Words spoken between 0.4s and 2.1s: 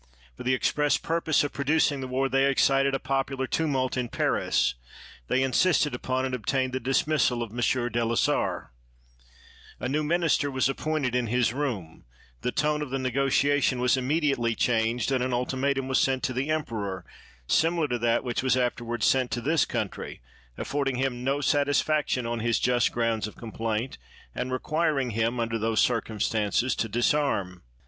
the express purpose of producing the